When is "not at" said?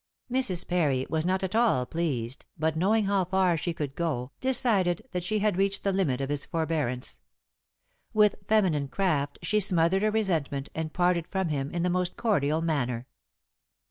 1.27-1.53